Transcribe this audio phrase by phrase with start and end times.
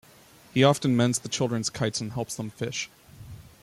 [0.51, 2.89] He often mends the children's kites and helps them fish.